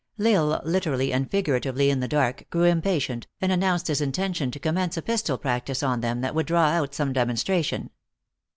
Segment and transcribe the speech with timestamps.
[0.19, 4.57] L Isle literally and figuratively in the dark, grew impatient, and announced his intention to
[4.57, 7.91] com mence a pistol practice on them that would draw out some demonstration.